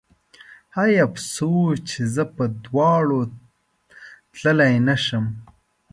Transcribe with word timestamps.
هی 0.75 0.93
افسوس 1.07 1.73
چې 1.89 1.99
زه 2.15 2.23
په 2.35 2.43
دواړو 2.65 3.19
تللی 4.37 4.75
نه 4.87 4.95
شم 5.05 5.25